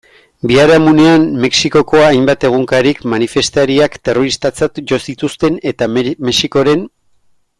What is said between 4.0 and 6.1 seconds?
terroristatzat jo zituzten eta